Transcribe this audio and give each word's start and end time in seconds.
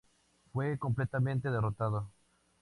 Fue 0.51 0.79
completamente 0.79 1.51
derrotado. 1.51 2.09